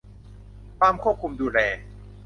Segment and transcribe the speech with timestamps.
[0.79, 1.59] ความควบคุมดูแล